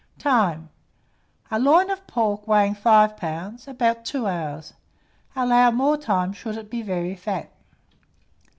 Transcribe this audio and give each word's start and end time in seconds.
Time. 0.17 0.69
A 1.51 1.59
loin 1.59 1.91
of 1.91 2.07
pork 2.07 2.47
weighing 2.47 2.73
5 2.73 3.17
lbs., 3.17 3.67
about 3.67 4.03
2 4.03 4.25
hours: 4.25 4.73
allow 5.35 5.69
more 5.69 5.95
time 5.95 6.33
should 6.33 6.57
it 6.57 6.71
be 6.71 6.81
very 6.81 7.13
fat. 7.15 7.51